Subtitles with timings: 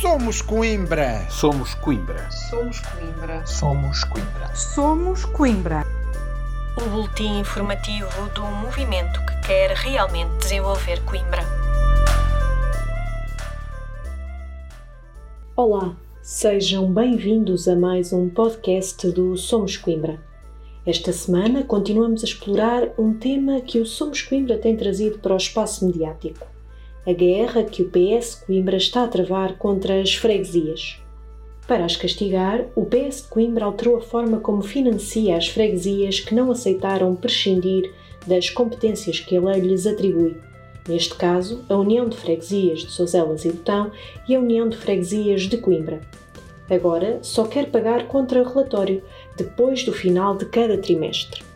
[0.00, 1.26] Somos Coimbra.
[1.28, 2.26] Somos Coimbra.
[2.30, 3.46] Somos Coimbra.
[3.46, 4.56] Somos Coimbra.
[4.56, 5.86] Somos Coimbra.
[6.80, 11.42] O boletim informativo do movimento que quer realmente desenvolver Coimbra.
[15.54, 20.18] Olá, sejam bem-vindos a mais um podcast do Somos Coimbra.
[20.86, 25.36] Esta semana continuamos a explorar um tema que o Somos Coimbra tem trazido para o
[25.36, 26.46] espaço mediático
[27.06, 30.98] a guerra que o PS Coimbra está a travar contra as freguesias.
[31.66, 36.50] Para as castigar, o PS Coimbra alterou a forma como financia as freguesias que não
[36.50, 37.92] aceitaram prescindir
[38.26, 40.36] das competências que a lei lhes atribui.
[40.88, 43.90] Neste caso, a União de Freguesias de Sozelas e Botão
[44.28, 46.00] e a União de Freguesias de Coimbra.
[46.68, 49.02] Agora só quer pagar contra relatório,
[49.36, 51.49] depois do final de cada trimestre.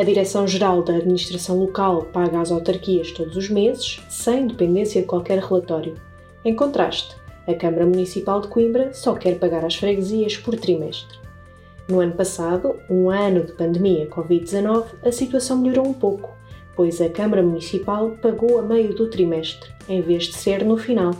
[0.00, 5.38] A Direção-Geral da Administração Local paga às autarquias todos os meses, sem dependência de qualquer
[5.40, 5.94] relatório.
[6.42, 7.14] Em contraste,
[7.46, 11.18] a Câmara Municipal de Coimbra só quer pagar às freguesias por trimestre.
[11.86, 16.34] No ano passado, um ano de pandemia Covid-19, a situação melhorou um pouco,
[16.74, 21.10] pois a Câmara Municipal pagou a meio do trimestre, em vez de ser no final.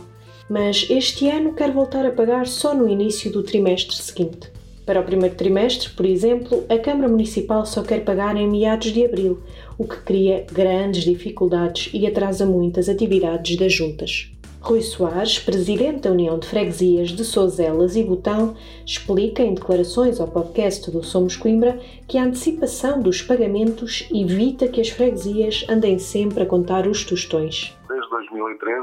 [0.49, 4.51] Mas este ano quer voltar a pagar só no início do trimestre seguinte.
[4.85, 9.05] Para o primeiro trimestre, por exemplo, a Câmara Municipal só quer pagar em meados de
[9.05, 9.39] abril,
[9.77, 14.31] o que cria grandes dificuldades e atrasa muitas atividades das juntas.
[14.61, 20.27] Rui Soares, presidente da União de Freguesias de Sozelas e Botão, explica em declarações ao
[20.27, 26.43] podcast do Somos Coimbra que a antecipação dos pagamentos evita que as freguesias andem sempre
[26.43, 27.75] a contar os tostões.
[27.87, 28.79] Desde 2013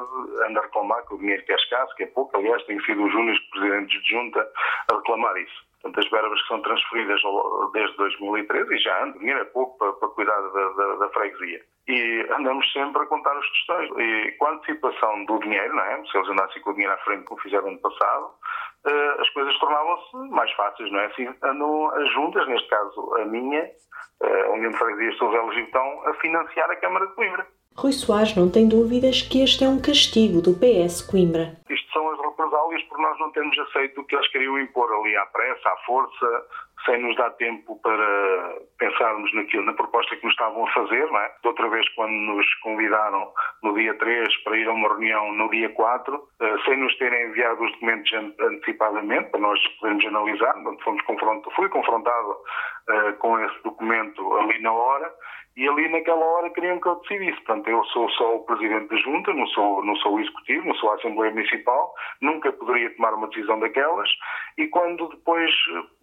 [0.50, 3.04] anda a reclamar que o dinheiro que é escasso, que é pouco, aliás, tem sido
[3.04, 4.48] os únicos presidentes de junta
[4.90, 5.67] a reclamar isso.
[5.80, 7.20] Portanto, as verbas que são transferidas
[7.72, 11.60] desde 2013, e já anda, dinheiro é pouco para, para cuidar da, da, da, freguesia.
[11.86, 13.90] E andamos sempre a contar os tostões.
[13.96, 16.04] E com a antecipação do dinheiro, não é?
[16.04, 18.30] se eles andassem com o dinheiro à frente como fizeram no passado,
[18.86, 21.06] eh, as coisas tornavam-se mais fáceis, não é?
[21.06, 23.70] Assim, andam as juntas, neste caso a minha,
[24.22, 27.46] eh, a União de Freguesias de Sousa Gibtão, a financiar a Câmara de Coimbra.
[27.78, 31.54] Rui Soares não tem dúvidas que este é um castigo do PS Coimbra.
[31.70, 35.16] Isto são as represálias por nós não termos aceito o que eles queriam impor ali
[35.16, 36.46] à pressa, à força,
[36.84, 41.20] sem nos dar tempo para pensarmos naquilo, na proposta que nos estavam a fazer, não
[41.20, 41.32] é?
[41.40, 45.48] De outra vez, quando nos convidaram no dia 3 para ir a uma reunião no
[45.48, 51.02] dia 4, eh, sem nos terem enviado os documentos antecipadamente, para nós podermos analisar, fomos
[51.02, 52.36] confrontado, fui confrontado
[52.88, 55.12] uh, com esse documento ali na hora,
[55.58, 57.40] e ali naquela hora queriam que eu decidisse.
[57.42, 60.92] Portanto, eu sou só o presidente da junta, não sou, não sou executivo, não sou
[60.92, 64.08] a Assembleia Municipal, nunca poderia tomar uma decisão daquelas.
[64.56, 65.50] E quando depois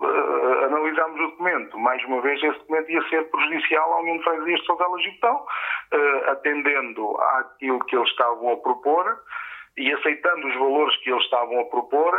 [0.01, 4.23] uh, analisámos o documento, mais uma vez esse documento ia ser prejudicial ao União de
[4.23, 9.19] Freguesias de Soutela Gibtão, uh, atendendo àquilo que eles estavam a propor
[9.77, 12.13] e aceitando os valores que eles estavam a propor,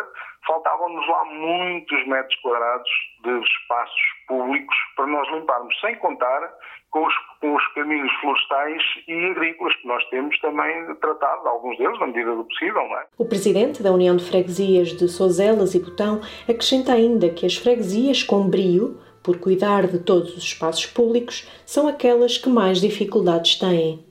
[0.47, 2.91] faltavam-nos lá muitos metros quadrados
[3.25, 6.53] de espaços públicos para nós limparmos, sem contar
[6.91, 11.99] com os, com os, caminhos florestais e agrícolas que nós temos também tratado, alguns deles,
[11.99, 12.75] na medida do possível.
[12.75, 13.07] Não é?
[13.19, 18.23] O presidente da União de Freguesias de Sozelas e Botão acrescenta ainda que as freguesias
[18.23, 24.07] com brio, por cuidar de todos os espaços públicos, são aquelas que mais dificuldades têm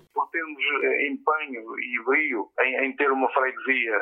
[1.07, 4.01] empenho e brio em, em ter uma freguesia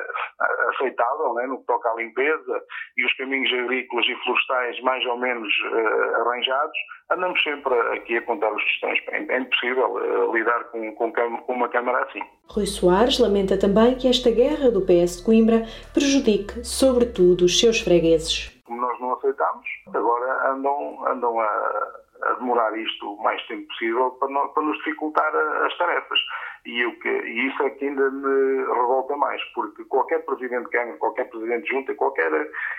[0.69, 2.63] aceitável, né, no que toca à limpeza
[2.97, 6.77] e os caminhos agrícolas e florestais mais ou menos uh, arranjados,
[7.11, 8.99] andamos sempre aqui a contar os questões.
[9.09, 12.21] É, é impossível uh, lidar com, com, com uma Câmara assim.
[12.49, 15.63] Rui Soares lamenta também que esta guerra do PS de Coimbra
[15.93, 18.51] prejudique, sobretudo, os seus fregueses.
[18.65, 24.11] Como nós não aceitamos, agora andam, andam a a demorar isto o mais tempo possível
[24.11, 26.19] para, nós, para nos dificultar as tarefas.
[26.65, 30.69] E, o que, e isso é que ainda me revolta mais, porque qualquer presidente de
[30.69, 32.31] Câmara, qualquer presidente de junta, qualquer,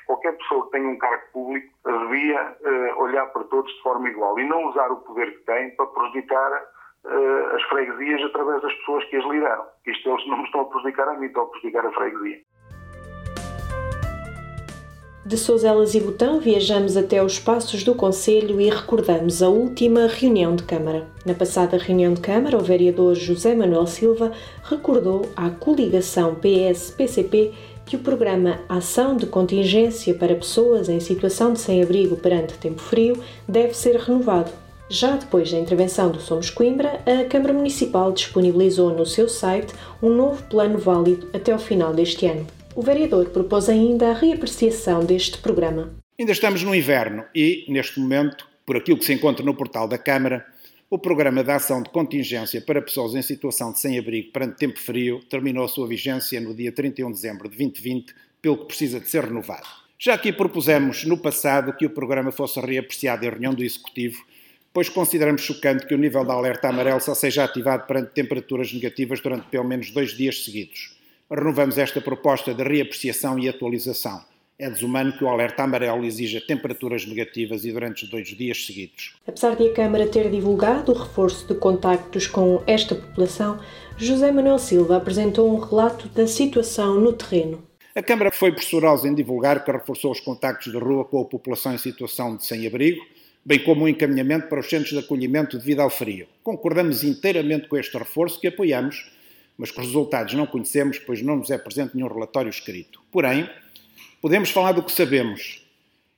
[0.06, 4.38] qualquer pessoa que tenha um cargo público devia uh, olhar para todos de forma igual
[4.38, 6.53] e não usar o poder que tem para prejudicar
[7.05, 9.66] uh, as freguesias através das pessoas que as lideram.
[9.87, 12.41] Isto eles não me estão a prejudicar a mim, estão a prejudicar a freguesia.
[15.26, 20.55] De Souzelas e Botão viajamos até os passos do Conselho e recordamos a última reunião
[20.55, 21.06] de Câmara.
[21.25, 24.32] Na passada reunião de Câmara, o vereador José Manuel Silva
[24.62, 27.53] recordou à coligação PS-PCP
[27.87, 33.19] que o programa Ação de Contingência para Pessoas em Situação de Sem-Abrigo perante Tempo Frio
[33.49, 34.53] deve ser renovado.
[34.91, 39.73] Já depois da intervenção do Somos Coimbra, a Câmara Municipal disponibilizou no seu site
[40.03, 42.47] um novo plano válido até ao final deste ano.
[42.76, 45.94] O vereador propôs ainda a reapreciação deste programa.
[46.19, 49.97] Ainda estamos no inverno e, neste momento, por aquilo que se encontra no portal da
[49.97, 50.44] Câmara,
[50.91, 55.21] o Programa de Ação de Contingência para Pessoas em Situação de Sem-Abrigo perante Tempo Frio
[55.31, 58.12] terminou a sua vigência no dia 31 de dezembro de 2020,
[58.43, 59.67] pelo que precisa de ser renovado.
[59.97, 64.21] Já aqui propusemos no passado que o programa fosse reapreciado em reunião do Executivo,
[64.73, 69.21] pois consideramos chocante que o nível de alerta amarelo só seja ativado perante temperaturas negativas
[69.21, 71.03] durante pelo menos dois dias seguidos.
[71.31, 74.23] Renovamos esta proposta de reapreciação e atualização
[74.59, 79.15] é desumano que o alerta amarelo exija temperaturas negativas e durante dois dias seguidos.
[79.26, 83.59] Apesar de a Câmara ter divulgado o reforço de contactos com esta população,
[83.97, 87.62] José Manuel Silva apresentou um relato da situação no terreno.
[87.97, 91.75] A Câmara foi pressurosa em divulgar que reforçou os contactos de rua com a população
[91.75, 93.05] em situação de sem-abrigo,
[93.44, 96.26] bem como o um encaminhamento para os centros de acolhimento devido ao frio.
[96.43, 99.11] Concordamos inteiramente com este reforço que apoiamos,
[99.56, 103.00] mas que os resultados não conhecemos, pois não nos é presente nenhum relatório escrito.
[103.10, 103.48] Porém,
[104.24, 105.62] Podemos falar do que sabemos.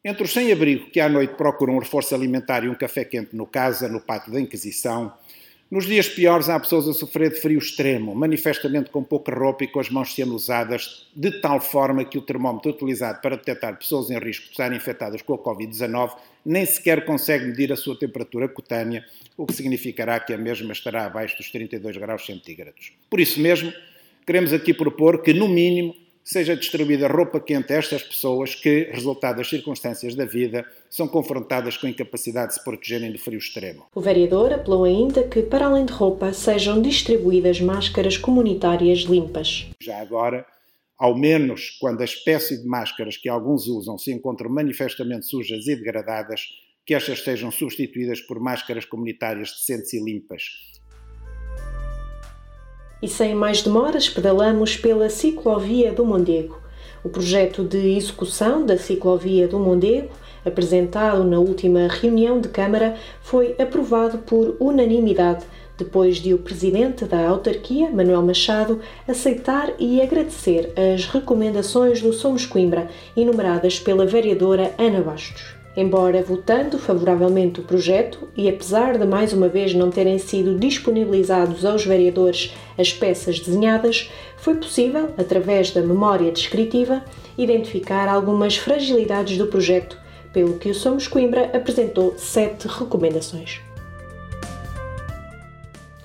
[0.05, 3.49] Entre os sem-abrigo que à noite procuram um reforço alimentar e um café quente no
[3.49, 5.13] casa, no pátio da Inquisição,
[5.71, 9.69] nos dias piores há pessoas a sofrer de frio extremo, manifestamente com pouca roupa e
[9.69, 14.19] com as mãos cianusadas, de tal forma que o termómetro utilizado para detectar pessoas em
[14.19, 16.13] risco de estarem infectadas com a Covid-19
[16.47, 19.05] nem sequer consegue medir a sua temperatura cutânea,
[19.37, 22.93] o que significará que a mesma estará abaixo dos 32 graus centígrados.
[23.11, 23.73] Por isso mesmo,
[24.25, 25.97] queremos aqui propor que, no mínimo,
[26.27, 31.77] seja distribuída roupa quente a estas pessoas que, resultado das circunstâncias da vida, são confrontadas
[31.77, 33.87] com a incapacidade de se protegerem do frio extremo.
[33.95, 39.69] O vereador apelou ainda que, para além de roupa, sejam distribuídas máscaras comunitárias limpas.
[39.81, 40.45] Já agora,
[40.99, 45.77] ao menos quando a espécie de máscaras que alguns usam se encontram manifestamente sujas e
[45.77, 46.41] degradadas,
[46.85, 50.43] que estas sejam substituídas por máscaras comunitárias decentes e limpas,
[53.07, 56.59] e sem mais demoras pedalamos pela ciclovia do Mondego.
[57.05, 60.09] O projeto de execução da ciclovia do Mondego,
[60.45, 65.45] apresentado na última reunião de Câmara, foi aprovado por unanimidade,
[65.79, 72.45] depois de o presidente da autarquia, Manuel Machado, aceitar e agradecer as recomendações do Somos
[72.45, 75.56] Coimbra, enumeradas pela vereadora Ana Bastos.
[75.77, 81.67] Embora votando favoravelmente o projeto e apesar de mais uma vez não terem sido disponibilizados
[81.67, 87.05] aos vereadores as peças desenhadas, foi possível, através da memória descritiva,
[87.37, 89.99] identificar algumas fragilidades do projeto,
[90.33, 93.61] pelo que o Somos Coimbra apresentou sete recomendações.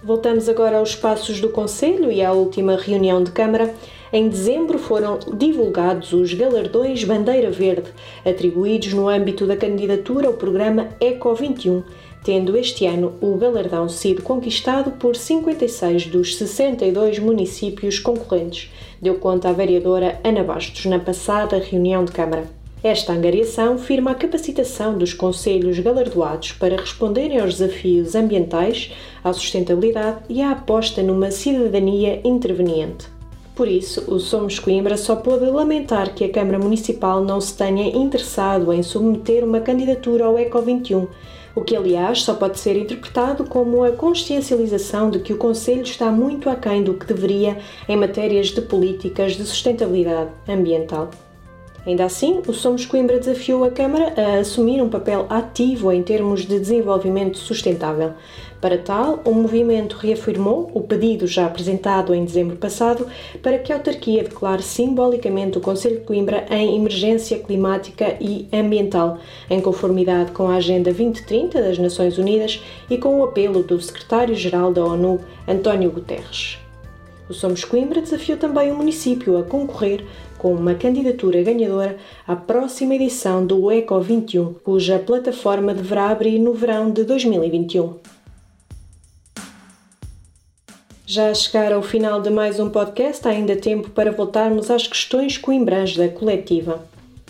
[0.04, 3.74] Voltamos agora aos passos do Conselho e à última reunião de Câmara.
[4.14, 7.94] Em dezembro foram divulgados os galardões Bandeira Verde,
[8.26, 11.82] atribuídos no âmbito da candidatura ao programa Eco 21,
[12.22, 18.70] tendo este ano o galardão sido conquistado por 56 dos 62 municípios concorrentes,
[19.02, 22.44] deu conta a vereadora Ana Bastos na passada reunião de Câmara.
[22.84, 28.92] Esta angariação firma a capacitação dos conselhos galardoados para responderem aos desafios ambientais,
[29.24, 33.11] à sustentabilidade e à aposta numa cidadania interveniente.
[33.62, 37.96] Por isso, o Somos Coimbra só pôde lamentar que a Câmara Municipal não se tenha
[37.96, 41.08] interessado em submeter uma candidatura ao ECO 21,
[41.54, 46.12] o que, aliás, só pode ser interpretado como a consciencialização de que o Conselho está
[46.12, 51.12] muito aquém do que deveria em matérias de políticas de sustentabilidade ambiental.
[51.86, 56.42] Ainda assim, o Somos Coimbra desafiou a Câmara a assumir um papel ativo em termos
[56.42, 58.14] de desenvolvimento sustentável.
[58.62, 63.08] Para tal, o movimento reafirmou o pedido já apresentado em dezembro passado
[63.42, 69.18] para que a autarquia declare simbolicamente o Conselho de Coimbra em emergência climática e ambiental,
[69.50, 74.72] em conformidade com a Agenda 2030 das Nações Unidas e com o apelo do secretário-geral
[74.72, 76.60] da ONU, António Guterres.
[77.28, 80.04] O Somos Coimbra desafiou também o município a concorrer
[80.38, 81.98] com uma candidatura ganhadora
[82.28, 88.21] à próxima edição do Eco 21, cuja plataforma deverá abrir no verão de 2021.
[91.14, 94.88] Já a chegar ao final de mais um podcast, há ainda tempo para voltarmos às
[94.88, 96.86] questões coimbrãs da coletiva.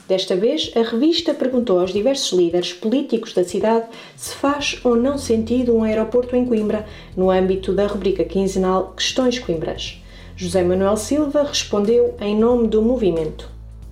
[0.07, 5.17] Desta vez, a revista perguntou aos diversos líderes políticos da cidade se faz ou não
[5.17, 6.85] sentido um aeroporto em Coimbra,
[7.17, 9.99] no âmbito da rubrica quinzenal Questões Coimbras.
[10.35, 13.49] José Manuel Silva respondeu em nome do movimento.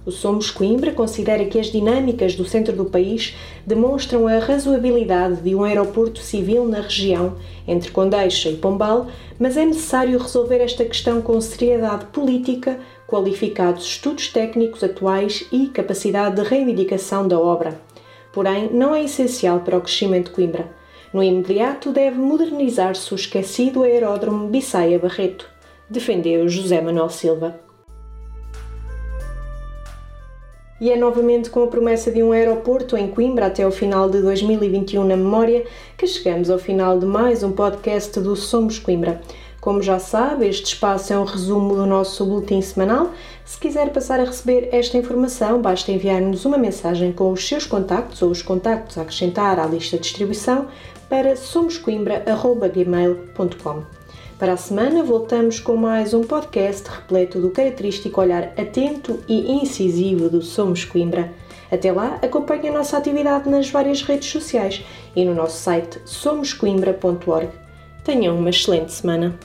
[0.09, 5.53] O Somos Coimbra considera que as dinâmicas do centro do país demonstram a razoabilidade de
[5.53, 7.35] um aeroporto civil na região,
[7.67, 9.05] entre Condeixa e Pombal,
[9.37, 16.37] mas é necessário resolver esta questão com seriedade política, qualificados estudos técnicos atuais e capacidade
[16.37, 17.79] de reivindicação da obra.
[18.33, 20.71] Porém, não é essencial para o crescimento de Coimbra.
[21.13, 25.47] No imediato, deve modernizar-se o esquecido aeródromo Bissaia Barreto,
[25.87, 27.68] defendeu José Manuel Silva.
[30.81, 34.21] E é novamente com a promessa de um aeroporto em Coimbra até o final de
[34.21, 35.65] 2021 na memória
[35.97, 39.21] que chegamos ao final de mais um podcast do Somos Coimbra.
[39.59, 43.11] Como já sabe, este espaço é um resumo do nosso boletim semanal.
[43.43, 48.21] Se quiser passar a receber esta informação, basta enviar-nos uma mensagem com os seus contactos
[48.21, 50.67] ou os contactos a acrescentar à lista de distribuição
[51.09, 53.98] para somoscoimbra.gmail.com.
[54.39, 60.29] Para a semana voltamos com mais um podcast repleto do característico olhar atento e incisivo
[60.29, 61.33] do Somos Coimbra.
[61.69, 64.81] Até lá, acompanhe a nossa atividade nas várias redes sociais
[65.13, 67.49] e no nosso site somoscoimbra.org.
[68.01, 69.37] Tenham uma excelente semana.